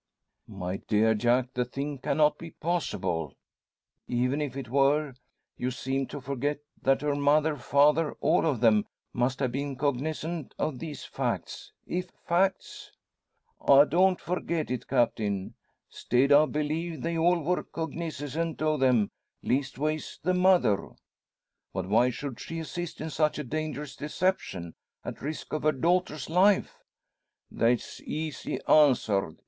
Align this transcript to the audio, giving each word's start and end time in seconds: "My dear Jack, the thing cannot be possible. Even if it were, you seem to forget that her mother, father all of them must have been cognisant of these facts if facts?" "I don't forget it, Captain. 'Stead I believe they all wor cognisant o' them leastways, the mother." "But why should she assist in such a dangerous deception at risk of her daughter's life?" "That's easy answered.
"My 0.47 0.77
dear 0.77 1.13
Jack, 1.13 1.53
the 1.53 1.63
thing 1.63 1.99
cannot 1.99 2.39
be 2.39 2.49
possible. 2.49 3.35
Even 4.07 4.41
if 4.41 4.57
it 4.57 4.67
were, 4.67 5.13
you 5.57 5.69
seem 5.69 6.07
to 6.07 6.19
forget 6.19 6.57
that 6.81 7.03
her 7.03 7.13
mother, 7.13 7.55
father 7.55 8.13
all 8.13 8.47
of 8.47 8.61
them 8.61 8.87
must 9.13 9.39
have 9.41 9.51
been 9.51 9.75
cognisant 9.75 10.55
of 10.57 10.79
these 10.79 11.05
facts 11.05 11.71
if 11.85 12.09
facts?" 12.25 12.91
"I 13.69 13.83
don't 13.83 14.19
forget 14.19 14.71
it, 14.71 14.87
Captain. 14.87 15.53
'Stead 15.87 16.31
I 16.31 16.47
believe 16.47 17.03
they 17.03 17.15
all 17.15 17.39
wor 17.39 17.61
cognisant 17.61 18.59
o' 18.63 18.77
them 18.77 19.11
leastways, 19.43 20.17
the 20.23 20.33
mother." 20.33 20.89
"But 21.73 21.87
why 21.87 22.09
should 22.09 22.39
she 22.39 22.57
assist 22.57 23.01
in 23.01 23.11
such 23.11 23.37
a 23.37 23.43
dangerous 23.43 23.95
deception 23.95 24.73
at 25.05 25.21
risk 25.21 25.53
of 25.53 25.61
her 25.61 25.71
daughter's 25.71 26.27
life?" 26.27 26.79
"That's 27.51 28.01
easy 28.01 28.59
answered. 28.67 29.37